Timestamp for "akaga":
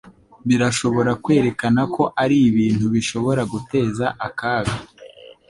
4.27-4.75